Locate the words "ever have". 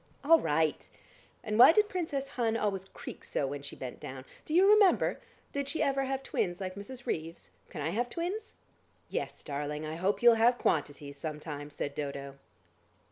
5.83-6.23